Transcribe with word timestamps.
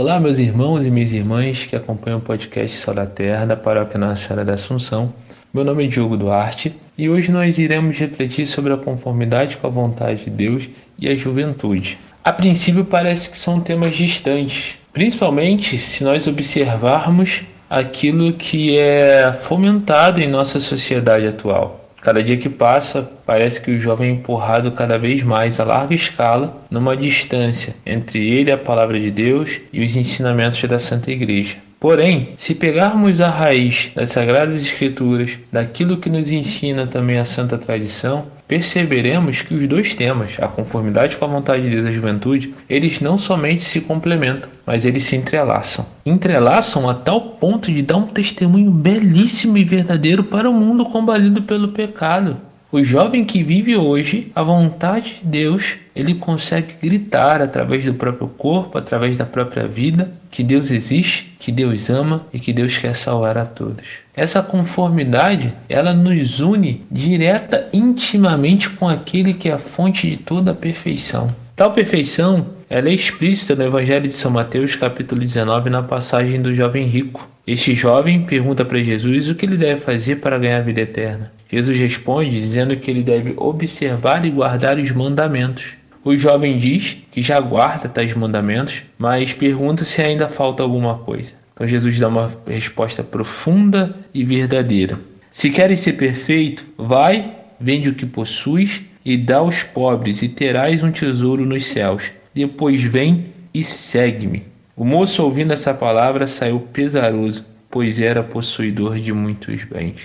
Olá, 0.00 0.18
meus 0.18 0.38
irmãos 0.38 0.86
e 0.86 0.90
minhas 0.90 1.12
irmãs 1.12 1.66
que 1.66 1.76
acompanham 1.76 2.20
o 2.20 2.22
podcast 2.22 2.74
Sal 2.74 2.94
da 2.94 3.04
Terra 3.04 3.44
da 3.44 3.54
Paróquia 3.54 3.98
Nossa 3.98 4.28
Senhora 4.28 4.46
da 4.46 4.54
Assunção. 4.54 5.12
Meu 5.52 5.62
nome 5.62 5.84
é 5.84 5.88
Diogo 5.88 6.16
Duarte 6.16 6.74
e 6.96 7.06
hoje 7.10 7.30
nós 7.30 7.58
iremos 7.58 7.98
refletir 7.98 8.46
sobre 8.46 8.72
a 8.72 8.78
conformidade 8.78 9.58
com 9.58 9.66
a 9.66 9.70
vontade 9.70 10.24
de 10.24 10.30
Deus 10.30 10.70
e 10.98 11.06
a 11.06 11.14
juventude. 11.14 11.98
A 12.24 12.32
princípio 12.32 12.82
parece 12.82 13.28
que 13.28 13.36
são 13.36 13.60
temas 13.60 13.94
distantes, 13.94 14.78
principalmente 14.90 15.76
se 15.76 16.02
nós 16.02 16.26
observarmos 16.26 17.42
aquilo 17.68 18.32
que 18.32 18.80
é 18.80 19.34
fomentado 19.34 20.18
em 20.18 20.30
nossa 20.30 20.60
sociedade 20.60 21.26
atual. 21.26 21.79
Cada 22.00 22.22
dia 22.22 22.38
que 22.38 22.48
passa, 22.48 23.10
parece 23.26 23.60
que 23.60 23.70
o 23.70 23.80
jovem 23.80 24.08
é 24.08 24.12
empurrado 24.12 24.72
cada 24.72 24.98
vez 24.98 25.22
mais 25.22 25.60
a 25.60 25.64
larga 25.64 25.94
escala, 25.94 26.62
numa 26.70 26.96
distância 26.96 27.76
entre 27.84 28.26
ele 28.26 28.50
a 28.50 28.56
palavra 28.56 28.98
de 28.98 29.10
Deus 29.10 29.60
e 29.70 29.82
os 29.82 29.94
ensinamentos 29.96 30.62
da 30.64 30.78
Santa 30.78 31.10
Igreja. 31.10 31.58
Porém, 31.80 32.32
se 32.36 32.54
pegarmos 32.54 33.22
a 33.22 33.30
raiz 33.30 33.90
das 33.94 34.10
Sagradas 34.10 34.56
Escrituras, 34.56 35.38
daquilo 35.50 35.96
que 35.96 36.10
nos 36.10 36.30
ensina 36.30 36.86
também 36.86 37.16
a 37.16 37.24
Santa 37.24 37.56
Tradição, 37.56 38.26
perceberemos 38.46 39.40
que 39.40 39.54
os 39.54 39.66
dois 39.66 39.94
temas, 39.94 40.36
a 40.38 40.46
conformidade 40.46 41.16
com 41.16 41.24
a 41.24 41.28
vontade 41.28 41.62
de 41.62 41.70
Deus 41.70 41.86
e 41.86 41.88
a 41.88 41.92
juventude, 41.92 42.54
eles 42.68 43.00
não 43.00 43.16
somente 43.16 43.64
se 43.64 43.80
complementam, 43.80 44.50
mas 44.66 44.84
eles 44.84 45.04
se 45.04 45.16
entrelaçam. 45.16 45.86
Entrelaçam 46.04 46.86
a 46.86 46.92
tal 46.92 47.22
ponto 47.22 47.72
de 47.72 47.80
dar 47.80 47.96
um 47.96 48.06
testemunho 48.06 48.70
belíssimo 48.70 49.56
e 49.56 49.64
verdadeiro 49.64 50.24
para 50.24 50.50
o 50.50 50.52
mundo 50.52 50.84
combalido 50.84 51.40
pelo 51.40 51.68
pecado. 51.68 52.36
O 52.72 52.84
jovem 52.84 53.24
que 53.24 53.42
vive 53.42 53.76
hoje 53.76 54.30
a 54.32 54.44
vontade 54.44 55.16
de 55.20 55.28
Deus, 55.28 55.74
ele 55.94 56.14
consegue 56.14 56.74
gritar 56.80 57.42
através 57.42 57.84
do 57.84 57.94
próprio 57.94 58.28
corpo, 58.28 58.78
através 58.78 59.16
da 59.16 59.24
própria 59.24 59.66
vida, 59.66 60.12
que 60.30 60.44
Deus 60.44 60.70
existe, 60.70 61.34
que 61.40 61.50
Deus 61.50 61.90
ama 61.90 62.24
e 62.32 62.38
que 62.38 62.52
Deus 62.52 62.78
quer 62.78 62.94
salvar 62.94 63.36
a 63.36 63.44
todos. 63.44 63.84
Essa 64.14 64.40
conformidade, 64.40 65.52
ela 65.68 65.92
nos 65.92 66.38
une 66.38 66.86
direta 66.88 67.68
intimamente 67.72 68.70
com 68.70 68.88
aquele 68.88 69.34
que 69.34 69.48
é 69.48 69.54
a 69.54 69.58
fonte 69.58 70.08
de 70.08 70.16
toda 70.18 70.52
a 70.52 70.54
perfeição. 70.54 71.34
Tal 71.56 71.72
perfeição, 71.72 72.46
ela 72.68 72.88
é 72.88 72.94
explícita 72.94 73.56
no 73.56 73.64
Evangelho 73.64 74.06
de 74.06 74.14
São 74.14 74.30
Mateus, 74.30 74.76
capítulo 74.76 75.20
19, 75.20 75.70
na 75.70 75.82
passagem 75.82 76.40
do 76.40 76.54
jovem 76.54 76.86
rico. 76.86 77.28
Este 77.44 77.74
jovem 77.74 78.22
pergunta 78.22 78.64
para 78.64 78.80
Jesus 78.80 79.28
o 79.28 79.34
que 79.34 79.44
ele 79.44 79.56
deve 79.56 79.80
fazer 79.80 80.20
para 80.20 80.38
ganhar 80.38 80.58
a 80.58 80.62
vida 80.62 80.82
eterna. 80.82 81.32
Jesus 81.50 81.78
responde 81.78 82.30
dizendo 82.30 82.76
que 82.76 82.90
ele 82.90 83.02
deve 83.02 83.34
observar 83.36 84.24
e 84.24 84.30
guardar 84.30 84.78
os 84.78 84.90
mandamentos. 84.92 85.72
O 86.04 86.16
jovem 86.16 86.58
diz 86.58 86.98
que 87.10 87.20
já 87.20 87.40
guarda 87.40 87.88
tais 87.88 88.14
mandamentos, 88.14 88.82
mas 88.96 89.32
pergunta 89.32 89.84
se 89.84 90.00
ainda 90.00 90.28
falta 90.28 90.62
alguma 90.62 90.98
coisa. 90.98 91.34
Então 91.52 91.66
Jesus 91.66 91.98
dá 91.98 92.08
uma 92.08 92.30
resposta 92.46 93.02
profunda 93.02 93.94
e 94.14 94.24
verdadeira. 94.24 94.98
Se 95.30 95.50
queres 95.50 95.80
ser 95.80 95.94
perfeito, 95.94 96.64
vai, 96.78 97.34
vende 97.60 97.90
o 97.90 97.94
que 97.94 98.06
possuis 98.06 98.80
e 99.04 99.16
dá 99.16 99.38
aos 99.38 99.62
pobres, 99.62 100.22
e 100.22 100.28
terás 100.28 100.82
um 100.82 100.90
tesouro 100.90 101.44
nos 101.44 101.66
céus. 101.66 102.04
Depois 102.32 102.82
vem 102.82 103.26
e 103.52 103.62
segue-me. 103.62 104.44
O 104.76 104.84
moço, 104.84 105.22
ouvindo 105.22 105.52
essa 105.52 105.74
palavra, 105.74 106.26
saiu 106.26 106.60
pesaroso, 106.60 107.44
pois 107.70 108.00
era 108.00 108.22
possuidor 108.22 108.98
de 108.98 109.12
muitos 109.12 109.64
bens. 109.64 110.00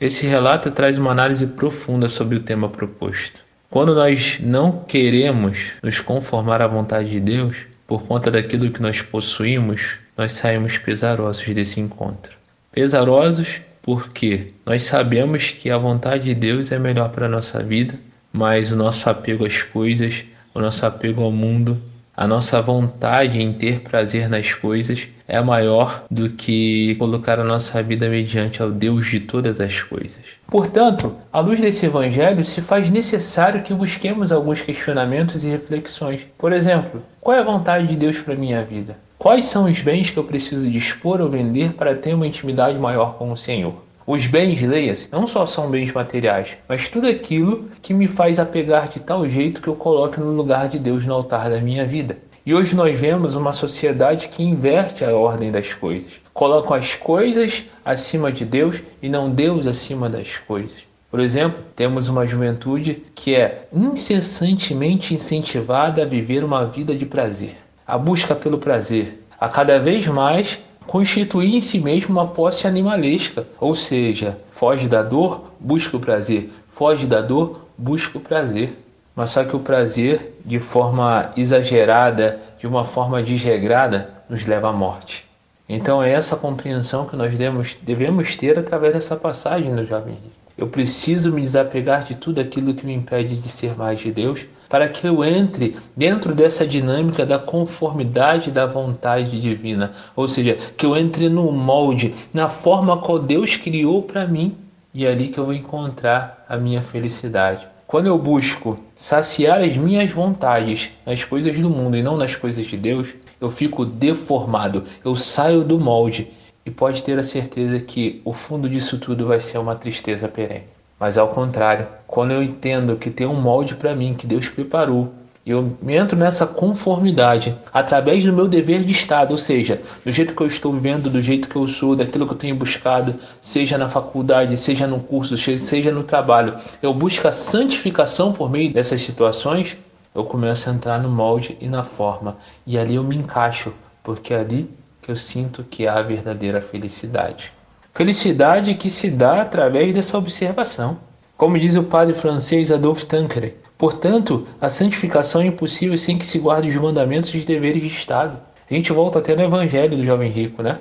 Esse 0.00 0.26
relato 0.26 0.70
traz 0.70 0.96
uma 0.96 1.10
análise 1.10 1.46
profunda 1.46 2.08
sobre 2.08 2.38
o 2.38 2.40
tema 2.40 2.70
proposto. 2.70 3.44
Quando 3.68 3.94
nós 3.94 4.38
não 4.40 4.82
queremos 4.82 5.72
nos 5.82 6.00
conformar 6.00 6.62
à 6.62 6.66
vontade 6.66 7.10
de 7.10 7.20
Deus, 7.20 7.66
por 7.86 8.04
conta 8.04 8.30
daquilo 8.30 8.70
que 8.70 8.80
nós 8.80 9.02
possuímos, 9.02 9.98
nós 10.16 10.32
saímos 10.32 10.78
pesarosos 10.78 11.46
desse 11.54 11.80
encontro. 11.80 12.32
Pesarosos 12.72 13.60
porque 13.82 14.46
nós 14.64 14.84
sabemos 14.84 15.50
que 15.50 15.68
a 15.68 15.76
vontade 15.76 16.24
de 16.24 16.34
Deus 16.34 16.72
é 16.72 16.78
melhor 16.78 17.10
para 17.10 17.26
a 17.26 17.28
nossa 17.28 17.62
vida, 17.62 17.94
mas 18.32 18.72
o 18.72 18.76
nosso 18.76 19.10
apego 19.10 19.44
às 19.44 19.62
coisas, 19.62 20.24
o 20.54 20.60
nosso 20.60 20.86
apego 20.86 21.22
ao 21.22 21.30
mundo, 21.30 21.78
a 22.20 22.26
nossa 22.26 22.60
vontade 22.60 23.40
em 23.40 23.50
ter 23.50 23.80
prazer 23.80 24.28
nas 24.28 24.52
coisas 24.52 25.08
é 25.26 25.40
maior 25.40 26.04
do 26.10 26.28
que 26.28 26.94
colocar 26.96 27.40
a 27.40 27.44
nossa 27.44 27.82
vida 27.82 28.10
mediante 28.10 28.62
ao 28.62 28.70
Deus 28.70 29.06
de 29.06 29.20
todas 29.20 29.58
as 29.58 29.82
coisas. 29.82 30.20
Portanto, 30.46 31.16
à 31.32 31.40
luz 31.40 31.62
desse 31.62 31.86
evangelho, 31.86 32.44
se 32.44 32.60
faz 32.60 32.90
necessário 32.90 33.62
que 33.62 33.72
busquemos 33.72 34.30
alguns 34.30 34.60
questionamentos 34.60 35.44
e 35.44 35.48
reflexões. 35.48 36.26
Por 36.36 36.52
exemplo, 36.52 37.02
qual 37.22 37.38
é 37.38 37.40
a 37.40 37.44
vontade 37.44 37.86
de 37.86 37.96
Deus 37.96 38.18
para 38.18 38.34
minha 38.34 38.62
vida? 38.62 38.98
Quais 39.18 39.46
são 39.46 39.64
os 39.64 39.80
bens 39.80 40.10
que 40.10 40.18
eu 40.18 40.24
preciso 40.24 40.70
dispor 40.70 41.22
ou 41.22 41.30
vender 41.30 41.72
para 41.72 41.94
ter 41.94 42.12
uma 42.12 42.26
intimidade 42.26 42.78
maior 42.78 43.14
com 43.14 43.32
o 43.32 43.36
Senhor? 43.36 43.82
Os 44.06 44.26
bens, 44.26 44.60
leia-se, 44.62 45.10
não 45.12 45.26
só 45.26 45.46
são 45.46 45.70
bens 45.70 45.92
materiais, 45.92 46.56
mas 46.68 46.88
tudo 46.88 47.06
aquilo 47.06 47.68
que 47.82 47.94
me 47.94 48.08
faz 48.08 48.38
apegar 48.38 48.88
de 48.88 49.00
tal 49.00 49.28
jeito 49.28 49.60
que 49.60 49.68
eu 49.68 49.76
coloque 49.76 50.18
no 50.18 50.32
lugar 50.32 50.68
de 50.68 50.78
Deus 50.78 51.04
no 51.04 51.14
altar 51.14 51.50
da 51.50 51.60
minha 51.60 51.84
vida. 51.84 52.18
E 52.44 52.54
hoje 52.54 52.74
nós 52.74 52.98
vemos 52.98 53.36
uma 53.36 53.52
sociedade 53.52 54.28
que 54.28 54.42
inverte 54.42 55.04
a 55.04 55.14
ordem 55.14 55.52
das 55.52 55.74
coisas. 55.74 56.20
Colocam 56.32 56.74
as 56.74 56.94
coisas 56.94 57.66
acima 57.84 58.32
de 58.32 58.44
Deus 58.46 58.82
e 59.02 59.08
não 59.08 59.30
Deus 59.30 59.66
acima 59.66 60.08
das 60.08 60.38
coisas. 60.38 60.78
Por 61.10 61.20
exemplo, 61.20 61.60
temos 61.76 62.08
uma 62.08 62.26
juventude 62.26 63.02
que 63.14 63.34
é 63.34 63.68
incessantemente 63.72 65.12
incentivada 65.12 66.02
a 66.02 66.06
viver 66.06 66.42
uma 66.42 66.64
vida 66.64 66.94
de 66.94 67.04
prazer, 67.04 67.56
a 67.86 67.98
busca 67.98 68.34
pelo 68.34 68.58
prazer, 68.58 69.22
a 69.38 69.48
cada 69.48 69.78
vez 69.78 70.06
mais 70.06 70.60
constituir 70.90 71.54
em 71.54 71.60
si 71.60 71.78
mesmo 71.78 72.10
uma 72.10 72.26
posse 72.26 72.66
animalesca, 72.66 73.46
ou 73.60 73.76
seja, 73.76 74.36
foge 74.50 74.88
da 74.88 75.04
dor, 75.04 75.52
busca 75.60 75.96
o 75.96 76.00
prazer, 76.00 76.50
foge 76.72 77.06
da 77.06 77.20
dor, 77.20 77.64
busca 77.78 78.18
o 78.18 78.20
prazer. 78.20 78.76
Mas 79.14 79.30
só 79.30 79.44
que 79.44 79.54
o 79.54 79.60
prazer, 79.60 80.36
de 80.44 80.58
forma 80.58 81.30
exagerada, 81.36 82.40
de 82.58 82.66
uma 82.66 82.84
forma 82.84 83.22
desregrada, 83.22 84.10
nos 84.28 84.44
leva 84.44 84.70
à 84.70 84.72
morte. 84.72 85.24
Então 85.68 86.02
é 86.02 86.10
essa 86.10 86.34
compreensão 86.34 87.06
que 87.06 87.14
nós 87.14 87.38
devemos, 87.38 88.36
ter 88.36 88.58
através 88.58 88.92
dessa 88.92 89.14
passagem 89.14 89.72
do 89.72 89.86
Jovem. 89.86 90.18
Eu 90.60 90.66
preciso 90.66 91.32
me 91.32 91.40
desapegar 91.40 92.04
de 92.04 92.14
tudo 92.14 92.38
aquilo 92.38 92.74
que 92.74 92.84
me 92.84 92.92
impede 92.92 93.34
de 93.34 93.48
ser 93.48 93.74
mais 93.78 93.98
de 93.98 94.12
Deus, 94.12 94.44
para 94.68 94.86
que 94.90 95.06
eu 95.08 95.24
entre 95.24 95.74
dentro 95.96 96.34
dessa 96.34 96.66
dinâmica 96.66 97.24
da 97.24 97.38
conformidade 97.38 98.50
da 98.50 98.66
vontade 98.66 99.40
divina, 99.40 99.92
ou 100.14 100.28
seja, 100.28 100.58
que 100.76 100.84
eu 100.84 100.94
entre 100.94 101.30
no 101.30 101.50
molde, 101.50 102.14
na 102.30 102.46
forma 102.46 102.98
qual 102.98 103.18
Deus 103.18 103.56
criou 103.56 104.02
para 104.02 104.28
mim, 104.28 104.54
e 104.92 105.06
é 105.06 105.10
ali 105.10 105.28
que 105.28 105.38
eu 105.38 105.46
vou 105.46 105.54
encontrar 105.54 106.44
a 106.46 106.58
minha 106.58 106.82
felicidade. 106.82 107.66
Quando 107.86 108.08
eu 108.08 108.18
busco 108.18 108.78
saciar 108.94 109.62
as 109.62 109.78
minhas 109.78 110.10
vontades 110.10 110.90
nas 111.06 111.24
coisas 111.24 111.58
do 111.58 111.70
mundo 111.70 111.96
e 111.96 112.02
não 112.02 112.18
nas 112.18 112.36
coisas 112.36 112.66
de 112.66 112.76
Deus, 112.76 113.14
eu 113.40 113.48
fico 113.48 113.86
deformado, 113.86 114.84
eu 115.02 115.16
saio 115.16 115.64
do 115.64 115.80
molde 115.80 116.28
e 116.70 116.72
pode 116.72 117.02
ter 117.02 117.18
a 117.18 117.24
certeza 117.24 117.80
que 117.80 118.22
o 118.24 118.32
fundo 118.32 118.68
disso 118.68 118.96
tudo 118.96 119.26
vai 119.26 119.40
ser 119.40 119.58
uma 119.58 119.74
tristeza 119.74 120.28
perene. 120.28 120.68
Mas 121.00 121.18
ao 121.18 121.26
contrário, 121.26 121.88
quando 122.06 122.30
eu 122.30 122.40
entendo 122.40 122.94
que 122.94 123.10
tem 123.10 123.26
um 123.26 123.40
molde 123.40 123.74
para 123.74 123.92
mim 123.92 124.14
que 124.14 124.24
Deus 124.24 124.48
preparou, 124.48 125.12
eu 125.44 125.76
entro 125.88 126.16
nessa 126.16 126.46
conformidade 126.46 127.56
através 127.72 128.24
do 128.24 128.32
meu 128.32 128.46
dever 128.46 128.84
de 128.84 128.92
Estado, 128.92 129.32
ou 129.32 129.38
seja, 129.38 129.80
do 130.04 130.12
jeito 130.12 130.32
que 130.32 130.40
eu 130.40 130.46
estou 130.46 130.72
vivendo, 130.72 131.10
do 131.10 131.20
jeito 131.20 131.48
que 131.48 131.56
eu 131.56 131.66
sou, 131.66 131.96
daquilo 131.96 132.24
que 132.24 132.34
eu 132.34 132.38
tenho 132.38 132.54
buscado, 132.54 133.16
seja 133.40 133.76
na 133.76 133.88
faculdade, 133.88 134.56
seja 134.56 134.86
no 134.86 135.00
curso, 135.00 135.36
seja 135.36 135.90
no 135.90 136.04
trabalho. 136.04 136.56
Eu 136.80 136.94
busco 136.94 137.26
a 137.26 137.32
santificação 137.32 138.32
por 138.32 138.48
meio 138.48 138.72
dessas 138.72 139.02
situações, 139.02 139.76
eu 140.14 140.22
começo 140.22 140.70
a 140.70 140.72
entrar 140.72 141.02
no 141.02 141.08
molde 141.08 141.56
e 141.60 141.66
na 141.66 141.82
forma. 141.82 142.36
E 142.64 142.78
ali 142.78 142.94
eu 142.94 143.02
me 143.02 143.16
encaixo, 143.16 143.72
porque 144.04 144.32
ali 144.32 144.70
que 145.00 145.10
eu 145.10 145.16
sinto 145.16 145.64
que 145.64 145.86
há 145.86 145.98
a 145.98 146.02
verdadeira 146.02 146.60
felicidade. 146.60 147.52
Felicidade 147.92 148.74
que 148.74 148.88
se 148.88 149.10
dá 149.10 149.42
através 149.42 149.92
dessa 149.92 150.16
observação. 150.16 150.98
Como 151.36 151.58
diz 151.58 151.74
o 151.74 151.82
padre 151.82 152.14
francês 152.14 152.70
Adolphe 152.70 153.06
Tancred, 153.06 153.54
portanto, 153.76 154.46
a 154.60 154.68
santificação 154.68 155.40
é 155.40 155.46
impossível 155.46 155.96
sem 155.96 156.18
que 156.18 156.26
se 156.26 156.38
guarde 156.38 156.68
os 156.68 156.76
mandamentos 156.76 157.30
e 157.30 157.38
os 157.38 157.44
deveres 157.44 157.82
de 157.82 157.88
Estado. 157.88 158.38
A 158.70 158.74
gente 158.74 158.92
volta 158.92 159.18
até 159.18 159.34
no 159.34 159.42
Evangelho 159.42 159.96
do 159.96 160.04
jovem 160.04 160.30
rico, 160.30 160.62
né? 160.62 160.76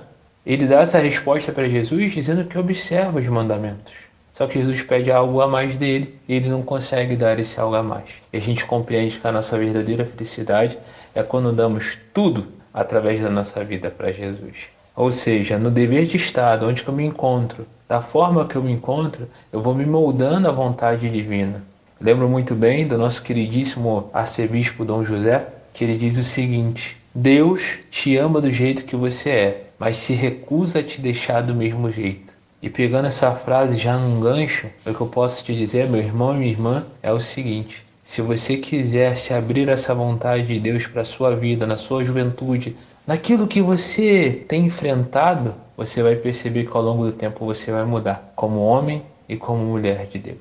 Ele 0.45 0.68
dá 0.68 0.81
essa 0.81 1.00
resposta 1.00 1.51
para 1.51 1.68
Jesus 1.68 2.12
dizendo 2.12 2.44
que 2.44 2.57
observa 2.57 3.19
os 3.19 3.27
mandamentos. 3.27 3.94
Só 4.31 4.48
que 4.48 4.60
Jesus 4.60 4.81
pede 4.83 5.12
algo 5.12 5.42
a 5.42 5.48
mais 5.48 5.77
dele 5.77 6.15
e 6.27 6.36
ele 6.36 6.50
não 6.50 6.62
consegue 6.62 7.15
dar 7.15 7.39
esse 7.39 7.60
algo 7.60 7.75
a 7.75 7.83
mais. 7.83 8.22
E 8.31 8.38
a 8.38 8.39
gente 8.39 8.65
compreende 8.65 9.18
que 9.18 9.27
a 9.27 9.31
nossa 9.31 9.57
verdadeira 9.57 10.06
felicidade 10.06 10.77
é 11.13 11.24
quando 11.24 11.51
damos 11.51 11.98
tudo 12.13 12.48
através 12.79 13.19
da 13.21 13.29
nossa 13.29 13.61
vida 13.63 13.91
para 13.91 14.11
Jesus. 14.11 14.69
Ou 14.95 15.11
seja, 15.11 15.57
no 15.57 15.69
dever 15.69 16.05
de 16.05 16.15
Estado, 16.15 16.65
onde 16.65 16.83
eu 16.85 16.93
me 16.93 17.05
encontro, 17.05 17.65
da 17.87 18.01
forma 18.01 18.47
que 18.47 18.55
eu 18.55 18.63
me 18.63 18.71
encontro, 18.71 19.27
eu 19.51 19.61
vou 19.61 19.75
me 19.75 19.85
moldando 19.85 20.47
à 20.47 20.51
vontade 20.51 21.09
divina. 21.09 21.61
Lembro 21.99 22.29
muito 22.29 22.55
bem 22.55 22.87
do 22.87 22.97
nosso 22.97 23.21
queridíssimo 23.21 24.07
arcebispo 24.13 24.85
Dom 24.85 25.03
José, 25.03 25.45
que 25.73 25.83
ele 25.83 25.97
diz 25.97 26.17
o 26.17 26.23
seguinte: 26.23 26.95
Deus 27.13 27.79
te 27.89 28.15
ama 28.15 28.39
do 28.39 28.49
jeito 28.49 28.85
que 28.85 28.95
você 28.95 29.29
é, 29.29 29.61
mas 29.77 29.97
se 29.97 30.13
recusa 30.13 30.79
a 30.79 30.83
te 30.83 31.01
deixar 31.01 31.41
do 31.41 31.53
mesmo 31.53 31.91
jeito. 31.91 32.33
E 32.61 32.69
pegando 32.69 33.07
essa 33.07 33.33
frase 33.33 33.77
já 33.77 33.97
num 33.97 34.21
gancho, 34.21 34.67
o 34.85 34.93
que 34.93 35.01
eu 35.01 35.07
posso 35.07 35.43
te 35.43 35.53
dizer, 35.53 35.89
meu 35.89 36.01
irmão 36.01 36.33
e 36.33 36.39
minha 36.39 36.51
irmã, 36.51 36.85
é 37.03 37.11
o 37.11 37.19
seguinte: 37.19 37.83
se 38.09 38.23
você 38.23 38.57
quiser 38.57 39.15
se 39.15 39.35
abrir 39.35 39.69
essa 39.69 39.94
vontade 39.94 40.47
de 40.47 40.59
Deus 40.59 40.88
para 40.88 41.03
a 41.03 41.06
sua 41.06 41.35
vida, 41.35 41.67
na 41.67 41.77
sua 41.77 42.03
juventude, 42.03 42.75
naquilo 43.06 43.45
que 43.45 43.61
você 43.61 44.44
tem 44.47 44.65
enfrentado, 44.65 45.53
você 45.77 46.01
vai 46.01 46.15
perceber 46.15 46.65
que 46.65 46.75
ao 46.75 46.81
longo 46.81 47.06
do 47.06 47.11
tempo 47.11 47.45
você 47.45 47.71
vai 47.71 47.85
mudar, 47.85 48.33
como 48.35 48.61
homem 48.61 49.03
e 49.29 49.38
como 49.38 49.63
mulher 49.63 50.07
de 50.07 50.17
Deus. 50.17 50.39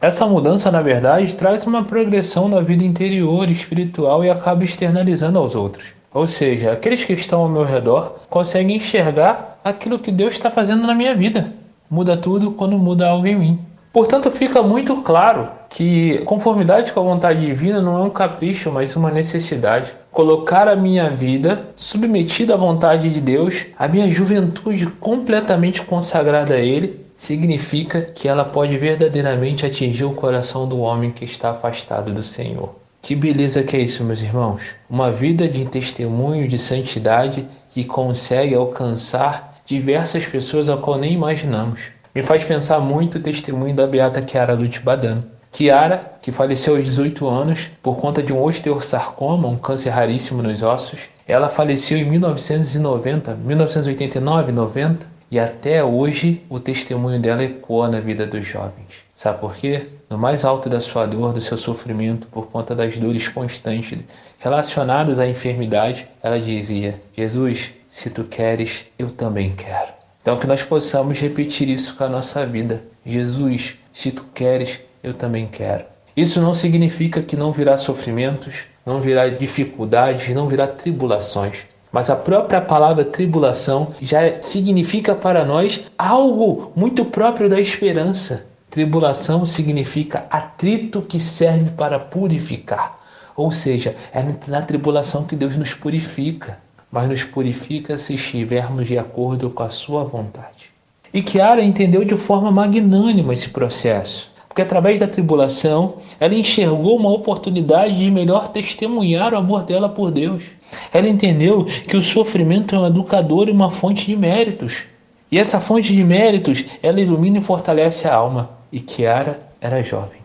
Essa 0.00 0.24
mudança, 0.24 0.70
na 0.70 0.80
verdade, 0.80 1.34
traz 1.34 1.66
uma 1.66 1.82
progressão 1.82 2.48
na 2.48 2.60
vida 2.60 2.84
interior, 2.84 3.50
espiritual 3.50 4.24
e 4.24 4.30
acaba 4.30 4.62
externalizando 4.62 5.40
aos 5.40 5.56
outros. 5.56 5.94
Ou 6.12 6.28
seja, 6.28 6.70
aqueles 6.70 7.04
que 7.04 7.14
estão 7.14 7.40
ao 7.40 7.48
meu 7.48 7.64
redor 7.64 8.20
conseguem 8.30 8.76
enxergar 8.76 9.58
aquilo 9.64 9.98
que 9.98 10.12
Deus 10.12 10.34
está 10.34 10.48
fazendo 10.48 10.86
na 10.86 10.94
minha 10.94 11.16
vida. 11.16 11.52
Muda 11.90 12.16
tudo 12.16 12.52
quando 12.52 12.78
muda 12.78 13.08
algo 13.08 13.26
em 13.26 13.34
mim. 13.34 13.73
Portanto, 13.94 14.28
fica 14.28 14.60
muito 14.60 15.02
claro 15.02 15.48
que 15.70 16.18
conformidade 16.24 16.92
com 16.92 16.98
a 16.98 17.04
vontade 17.04 17.46
divina 17.46 17.80
não 17.80 17.96
é 17.96 18.02
um 18.02 18.10
capricho, 18.10 18.72
mas 18.72 18.96
uma 18.96 19.08
necessidade. 19.08 19.92
Colocar 20.10 20.66
a 20.66 20.74
minha 20.74 21.10
vida 21.10 21.68
submetida 21.76 22.54
à 22.54 22.56
vontade 22.56 23.08
de 23.08 23.20
Deus, 23.20 23.66
a 23.78 23.86
minha 23.86 24.10
juventude 24.10 24.86
completamente 24.86 25.80
consagrada 25.82 26.54
a 26.54 26.58
Ele, 26.58 27.06
significa 27.14 28.02
que 28.02 28.26
ela 28.26 28.44
pode 28.44 28.76
verdadeiramente 28.76 29.64
atingir 29.64 30.04
o 30.04 30.14
coração 30.14 30.66
do 30.66 30.80
homem 30.80 31.12
que 31.12 31.24
está 31.24 31.50
afastado 31.50 32.12
do 32.12 32.24
Senhor. 32.24 32.74
Que 33.00 33.14
beleza 33.14 33.62
que 33.62 33.76
é 33.76 33.80
isso, 33.80 34.02
meus 34.02 34.22
irmãos! 34.22 34.62
Uma 34.90 35.12
vida 35.12 35.46
de 35.46 35.66
testemunho 35.66 36.48
de 36.48 36.58
santidade 36.58 37.46
que 37.70 37.84
consegue 37.84 38.56
alcançar 38.56 39.54
diversas 39.64 40.26
pessoas 40.26 40.68
a 40.68 40.76
qual 40.76 40.98
nem 40.98 41.12
imaginamos. 41.12 41.93
Me 42.14 42.22
faz 42.22 42.44
pensar 42.44 42.78
muito 42.78 43.18
o 43.18 43.20
testemunho 43.20 43.74
da 43.74 43.88
beata 43.88 44.24
Chiara 44.24 44.54
Lute 44.54 44.78
Badano. 44.78 45.24
Chiara, 45.52 46.12
que 46.22 46.30
faleceu 46.30 46.76
aos 46.76 46.84
18 46.84 47.28
anos 47.28 47.70
por 47.82 47.96
conta 47.96 48.22
de 48.22 48.32
um 48.32 48.40
osteosarcoma, 48.40 49.48
um 49.48 49.56
câncer 49.56 49.90
raríssimo 49.90 50.40
nos 50.40 50.62
ossos, 50.62 51.08
ela 51.26 51.48
faleceu 51.48 51.98
em 51.98 52.04
1990, 52.04 53.34
1989, 53.34 54.52
90, 54.52 55.06
e 55.28 55.40
até 55.40 55.82
hoje 55.82 56.40
o 56.48 56.60
testemunho 56.60 57.18
dela 57.18 57.42
ecoa 57.42 57.88
na 57.88 57.98
vida 57.98 58.24
dos 58.24 58.46
jovens. 58.46 59.02
Sabe 59.12 59.40
por 59.40 59.56
quê? 59.56 59.88
No 60.08 60.16
mais 60.16 60.44
alto 60.44 60.68
da 60.68 60.78
sua 60.78 61.06
dor, 61.06 61.32
do 61.32 61.40
seu 61.40 61.56
sofrimento, 61.56 62.28
por 62.28 62.46
conta 62.46 62.76
das 62.76 62.96
dores 62.96 63.26
constantes 63.26 63.98
relacionadas 64.38 65.18
à 65.18 65.26
enfermidade, 65.26 66.08
ela 66.22 66.38
dizia: 66.38 67.00
Jesus, 67.16 67.72
se 67.88 68.08
tu 68.08 68.22
queres, 68.22 68.86
eu 68.96 69.10
também 69.10 69.52
quero. 69.56 69.93
Então 70.24 70.38
que 70.38 70.46
nós 70.46 70.62
possamos 70.62 71.20
repetir 71.20 71.68
isso 71.68 71.96
com 71.96 72.04
a 72.04 72.08
nossa 72.08 72.46
vida. 72.46 72.82
Jesus, 73.04 73.74
se 73.92 74.10
tu 74.10 74.24
queres, 74.32 74.80
eu 75.02 75.12
também 75.12 75.46
quero. 75.46 75.84
Isso 76.16 76.40
não 76.40 76.54
significa 76.54 77.20
que 77.20 77.36
não 77.36 77.52
virá 77.52 77.76
sofrimentos, 77.76 78.64
não 78.86 79.02
virá 79.02 79.28
dificuldades, 79.28 80.34
não 80.34 80.48
virá 80.48 80.66
tribulações. 80.66 81.66
Mas 81.92 82.08
a 82.08 82.16
própria 82.16 82.62
palavra 82.62 83.04
tribulação 83.04 83.94
já 84.00 84.40
significa 84.40 85.14
para 85.14 85.44
nós 85.44 85.82
algo 85.98 86.72
muito 86.74 87.04
próprio 87.04 87.50
da 87.50 87.60
esperança. 87.60 88.46
Tribulação 88.70 89.44
significa 89.44 90.24
atrito 90.30 91.02
que 91.02 91.20
serve 91.20 91.68
para 91.72 91.98
purificar. 91.98 92.98
Ou 93.36 93.52
seja, 93.52 93.94
é 94.10 94.24
na 94.48 94.62
tribulação 94.62 95.24
que 95.24 95.36
Deus 95.36 95.54
nos 95.54 95.74
purifica, 95.74 96.63
mas 96.94 97.08
nos 97.08 97.24
purifica 97.24 97.98
se 97.98 98.14
estivermos 98.14 98.86
de 98.86 98.96
acordo 98.96 99.50
com 99.50 99.64
a 99.64 99.68
sua 99.68 100.04
vontade. 100.04 100.70
E 101.12 101.20
Kiara 101.20 101.60
entendeu 101.60 102.04
de 102.04 102.16
forma 102.16 102.52
magnânima 102.52 103.32
esse 103.32 103.50
processo, 103.50 104.30
porque 104.48 104.62
através 104.62 105.00
da 105.00 105.08
tribulação 105.08 105.96
ela 106.20 106.36
enxergou 106.36 106.96
uma 106.96 107.10
oportunidade 107.10 107.98
de 107.98 108.08
melhor 108.12 108.46
testemunhar 108.46 109.34
o 109.34 109.38
amor 109.38 109.64
dela 109.64 109.88
por 109.88 110.12
Deus. 110.12 110.44
Ela 110.92 111.08
entendeu 111.08 111.64
que 111.64 111.96
o 111.96 112.02
sofrimento 112.02 112.76
é 112.76 112.78
um 112.78 112.86
educador 112.86 113.48
e 113.48 113.52
uma 113.52 113.72
fonte 113.72 114.06
de 114.06 114.14
méritos. 114.14 114.84
E 115.32 115.36
essa 115.36 115.60
fonte 115.60 115.92
de 115.92 116.04
méritos, 116.04 116.64
ela 116.80 117.00
ilumina 117.00 117.38
e 117.38 117.42
fortalece 117.42 118.06
a 118.06 118.14
alma. 118.14 118.50
E 118.70 118.78
Kiara 118.78 119.40
era 119.60 119.82
jovem. 119.82 120.20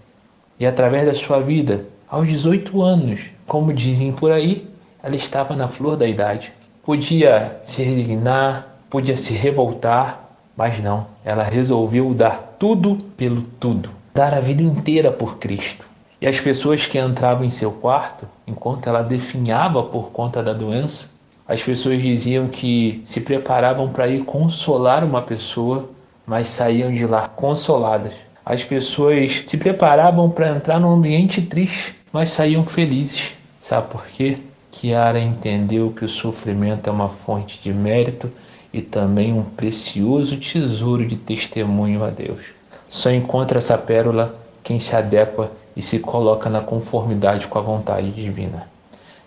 E 0.59 0.67
através 0.67 1.03
da 1.07 1.15
sua 1.15 1.39
vida, 1.39 1.87
aos 2.07 2.27
18 2.27 2.79
anos, 2.79 3.21
como 3.47 3.73
dizem 3.73 4.11
por 4.11 4.31
aí, 4.31 4.67
ela 5.01 5.15
estava 5.15 5.55
na 5.55 5.67
flor 5.67 5.97
da 5.97 6.07
idade. 6.07 6.58
Podia 6.89 7.59
se 7.61 7.83
resignar, 7.83 8.67
podia 8.89 9.15
se 9.15 9.31
revoltar, 9.31 10.27
mas 10.57 10.81
não, 10.81 11.05
ela 11.23 11.43
resolveu 11.43 12.15
dar 12.15 12.55
tudo 12.57 12.95
pelo 13.15 13.43
tudo, 13.43 13.91
dar 14.11 14.33
a 14.33 14.39
vida 14.39 14.63
inteira 14.63 15.11
por 15.11 15.37
Cristo. 15.37 15.85
E 16.19 16.25
as 16.25 16.39
pessoas 16.39 16.87
que 16.87 16.97
entravam 16.97 17.45
em 17.45 17.51
seu 17.51 17.73
quarto, 17.73 18.27
enquanto 18.47 18.89
ela 18.89 19.03
definhava 19.03 19.83
por 19.83 20.09
conta 20.09 20.41
da 20.41 20.51
doença, 20.51 21.11
as 21.47 21.61
pessoas 21.61 22.01
diziam 22.01 22.47
que 22.47 23.01
se 23.03 23.21
preparavam 23.21 23.89
para 23.89 24.07
ir 24.07 24.23
consolar 24.23 25.03
uma 25.03 25.21
pessoa, 25.21 25.91
mas 26.25 26.47
saíam 26.47 26.91
de 26.91 27.05
lá 27.05 27.27
consoladas. 27.27 28.15
As 28.43 28.63
pessoas 28.63 29.43
se 29.45 29.57
preparavam 29.57 30.27
para 30.31 30.49
entrar 30.49 30.79
num 30.79 30.95
ambiente 30.95 31.39
triste, 31.39 31.95
mas 32.11 32.31
saíam 32.31 32.65
felizes. 32.65 33.35
Sabe 33.59 33.89
por 33.91 34.07
quê? 34.07 34.39
Kiara 34.71 35.19
entendeu 35.19 35.91
que 35.91 36.05
o 36.05 36.09
sofrimento 36.09 36.89
é 36.89 36.91
uma 36.91 37.09
fonte 37.09 37.61
de 37.61 37.73
mérito 37.73 38.31
e 38.71 38.81
também 38.81 39.33
um 39.33 39.43
precioso 39.43 40.37
tesouro 40.37 41.05
de 41.05 41.15
testemunho 41.15 42.03
a 42.03 42.09
Deus. 42.09 42.45
Só 42.87 43.11
encontra 43.11 43.57
essa 43.57 43.77
pérola 43.77 44.33
quem 44.63 44.79
se 44.79 44.95
adequa 44.95 45.51
e 45.75 45.81
se 45.81 45.99
coloca 45.99 46.49
na 46.49 46.61
conformidade 46.61 47.47
com 47.47 47.57
a 47.57 47.61
vontade 47.61 48.11
divina. 48.11 48.69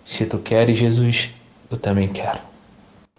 Se 0.05 0.25
tu 0.25 0.37
queres, 0.37 0.77
Jesus, 0.77 1.29
eu 1.69 1.77
também 1.77 2.07
quero. 2.07 2.39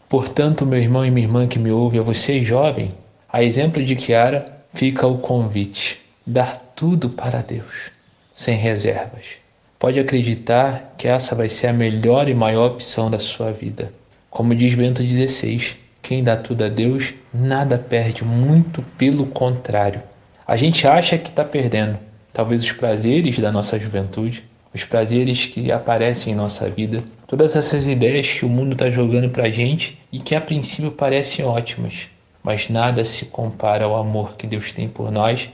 Portanto, 0.09 0.65
meu 0.65 0.79
irmão 0.79 1.05
e 1.05 1.11
minha 1.11 1.27
irmã 1.27 1.47
que 1.47 1.59
me 1.59 1.71
ouve, 1.71 1.99
a 1.99 2.03
você 2.03 2.43
jovem, 2.43 2.95
a 3.29 3.43
exemplo 3.43 3.83
de 3.83 3.97
Kiara, 3.97 4.59
fica 4.73 5.07
o 5.07 5.19
convite: 5.19 6.01
dar 6.27 6.73
tudo 6.77 7.09
para 7.11 7.43
Deus, 7.43 7.91
sem 8.33 8.57
reservas. 8.57 9.44
Pode 9.79 10.01
acreditar 10.01 10.95
que 10.97 11.09
essa 11.09 11.35
vai 11.35 11.49
ser 11.49 11.69
a 11.69 11.73
melhor 11.73 12.29
e 12.29 12.35
maior 12.35 12.73
opção 12.73 13.11
da 13.11 13.19
sua 13.19 13.53
vida. 13.53 13.93
Como 14.31 14.55
diz 14.55 14.75
Bento 14.75 15.03
XVI, 15.03 15.75
quem 16.03 16.23
dá 16.23 16.37
tudo 16.37 16.65
a 16.65 16.69
Deus 16.69 17.15
nada 17.33 17.79
perde, 17.79 18.25
muito 18.25 18.83
pelo 18.99 19.27
contrário. 19.27 20.03
A 20.47 20.57
gente 20.57 20.87
acha 20.87 21.17
que 21.17 21.31
está 21.31 21.45
perdendo, 21.45 21.99
talvez 22.33 22.63
os 22.63 22.73
prazeres 22.73 23.39
da 23.39 23.51
nossa 23.51 23.79
juventude, 23.79 24.45
os 24.75 24.85
prazeres 24.85 25.47
que 25.47 25.73
aparecem 25.73 26.33
em 26.33 26.37
nossa 26.37 26.69
vida, 26.69 27.03
todas 27.27 27.57
essas 27.57 27.87
ideias 27.87 28.31
que 28.31 28.45
o 28.45 28.49
mundo 28.49 28.73
está 28.73 28.91
jogando 28.91 29.31
para 29.31 29.45
a 29.45 29.51
gente 29.51 29.99
e 30.13 30.19
que 30.19 30.35
a 30.35 30.41
princípio 30.41 30.91
parecem 30.91 31.45
ótimas, 31.45 32.09
mas 32.43 32.69
nada 32.69 33.05
se 33.05 33.27
compara 33.27 33.85
ao 33.85 33.97
amor 33.97 34.37
que 34.37 34.47
Deus 34.47 34.73
tem 34.73 34.89
por 34.89 35.11
nós, 35.11 35.49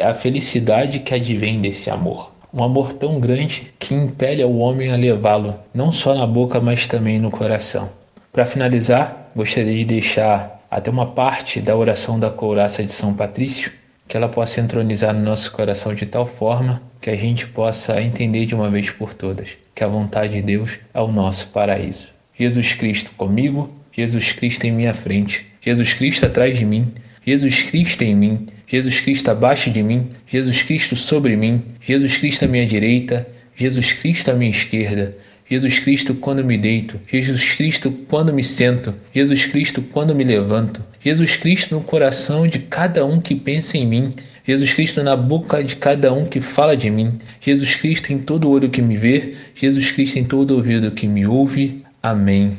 a 0.00 0.12
felicidade 0.12 0.98
que 0.98 1.14
advém 1.14 1.60
desse 1.60 1.88
amor. 1.88 2.33
Um 2.56 2.62
amor 2.62 2.92
tão 2.92 3.18
grande 3.18 3.74
que 3.80 3.94
impele 3.94 4.44
o 4.44 4.58
homem 4.58 4.92
a 4.92 4.96
levá-lo, 4.96 5.56
não 5.74 5.90
só 5.90 6.14
na 6.14 6.24
boca, 6.24 6.60
mas 6.60 6.86
também 6.86 7.18
no 7.18 7.28
coração. 7.28 7.90
Para 8.32 8.46
finalizar, 8.46 9.32
gostaria 9.34 9.74
de 9.74 9.84
deixar 9.84 10.64
até 10.70 10.88
uma 10.88 11.06
parte 11.06 11.60
da 11.60 11.76
oração 11.76 12.16
da 12.16 12.30
couraça 12.30 12.84
de 12.84 12.92
São 12.92 13.12
Patrício, 13.12 13.72
que 14.06 14.16
ela 14.16 14.28
possa 14.28 14.60
entronizar 14.60 15.12
no 15.12 15.20
nosso 15.20 15.50
coração 15.50 15.96
de 15.96 16.06
tal 16.06 16.26
forma 16.26 16.80
que 17.00 17.10
a 17.10 17.16
gente 17.16 17.44
possa 17.44 18.00
entender 18.00 18.46
de 18.46 18.54
uma 18.54 18.70
vez 18.70 18.88
por 18.88 19.14
todas 19.14 19.56
que 19.74 19.82
a 19.82 19.88
vontade 19.88 20.34
de 20.34 20.42
Deus 20.42 20.78
é 20.94 21.00
o 21.00 21.10
nosso 21.10 21.48
paraíso. 21.48 22.06
Jesus 22.38 22.72
Cristo 22.74 23.10
comigo, 23.16 23.68
Jesus 23.92 24.30
Cristo 24.30 24.64
em 24.64 24.70
minha 24.70 24.94
frente, 24.94 25.44
Jesus 25.60 25.92
Cristo 25.92 26.24
atrás 26.24 26.56
de 26.56 26.64
mim, 26.64 26.94
Jesus 27.26 27.62
Cristo 27.62 28.02
em 28.02 28.14
mim, 28.14 28.46
Jesus 28.74 28.98
Cristo 28.98 29.30
abaixo 29.30 29.70
de 29.70 29.84
mim, 29.84 30.08
Jesus 30.26 30.64
Cristo 30.64 30.96
sobre 30.96 31.36
mim, 31.36 31.62
Jesus 31.80 32.16
Cristo 32.16 32.44
à 32.44 32.48
minha 32.48 32.66
direita, 32.66 33.24
Jesus 33.54 33.92
Cristo 33.92 34.32
à 34.32 34.34
minha 34.34 34.50
esquerda, 34.50 35.16
Jesus 35.48 35.78
Cristo 35.78 36.12
quando 36.12 36.42
me 36.42 36.58
deito, 36.58 37.00
Jesus 37.06 37.52
Cristo 37.52 37.92
quando 38.08 38.34
me 38.34 38.42
sento, 38.42 38.92
Jesus 39.14 39.46
Cristo 39.46 39.80
quando 39.80 40.12
me 40.12 40.24
levanto, 40.24 40.82
Jesus 41.00 41.36
Cristo 41.36 41.76
no 41.76 41.82
coração 41.82 42.48
de 42.48 42.58
cada 42.58 43.06
um 43.06 43.20
que 43.20 43.36
pensa 43.36 43.78
em 43.78 43.86
mim, 43.86 44.14
Jesus 44.44 44.72
Cristo 44.72 45.04
na 45.04 45.14
boca 45.14 45.62
de 45.62 45.76
cada 45.76 46.12
um 46.12 46.26
que 46.26 46.40
fala 46.40 46.76
de 46.76 46.90
mim, 46.90 47.20
Jesus 47.40 47.76
Cristo 47.76 48.12
em 48.12 48.18
todo 48.18 48.50
olho 48.50 48.70
que 48.70 48.82
me 48.82 48.96
vê, 48.96 49.36
Jesus 49.54 49.92
Cristo 49.92 50.18
em 50.18 50.24
todo 50.24 50.56
ouvido 50.56 50.90
que 50.90 51.06
me 51.06 51.24
ouve. 51.24 51.78
Amém. 52.02 52.58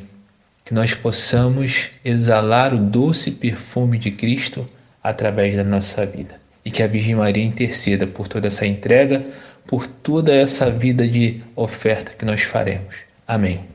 Que 0.64 0.74
nós 0.74 0.96
possamos 0.96 1.90
exalar 2.06 2.74
o 2.74 2.78
doce 2.78 3.32
perfume 3.32 3.98
de 3.98 4.12
Cristo 4.12 4.66
através 5.06 5.56
da 5.56 5.64
nossa 5.64 6.04
vida. 6.06 6.36
E 6.66 6.72
que 6.72 6.82
a 6.82 6.88
Virgem 6.88 7.16
Maria 7.16 7.44
interceda 7.44 8.08
por 8.08 8.28
toda 8.28 8.48
essa 8.48 8.66
entrega, 8.66 9.22
por 9.68 9.86
toda 9.86 10.34
essa 10.34 10.70
vida 10.72 11.08
de 11.08 11.44
oferta 11.56 12.14
que 12.18 12.26
nós 12.26 12.42
faremos. 12.42 12.96
Amém. 13.28 13.66